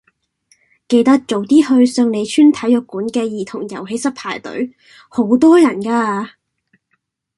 [0.87, 4.75] 記得早啲去順利邨體育館嘅兒童遊戲室排隊，
[5.09, 6.27] 好多人㗎。